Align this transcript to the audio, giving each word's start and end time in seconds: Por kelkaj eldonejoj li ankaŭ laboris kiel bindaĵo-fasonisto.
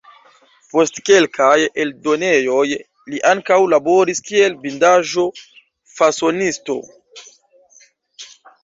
Por 0.69 0.87
kelkaj 1.09 1.57
eldonejoj 1.83 2.65
li 2.69 3.21
ankaŭ 3.33 3.59
laboris 3.75 4.25
kiel 4.31 4.57
bindaĵo-fasonisto. 4.65 6.81